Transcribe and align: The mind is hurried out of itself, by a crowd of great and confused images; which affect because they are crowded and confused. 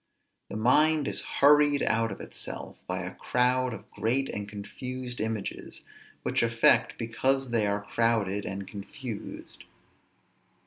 The 0.49 0.57
mind 0.57 1.07
is 1.07 1.21
hurried 1.25 1.83
out 1.83 2.11
of 2.11 2.19
itself, 2.21 2.81
by 2.87 3.01
a 3.03 3.13
crowd 3.13 3.71
of 3.71 3.87
great 3.91 4.29
and 4.29 4.49
confused 4.49 5.21
images; 5.21 5.83
which 6.23 6.41
affect 6.41 6.97
because 6.97 7.51
they 7.51 7.67
are 7.67 7.83
crowded 7.85 8.43
and 8.43 8.67
confused. 8.67 9.63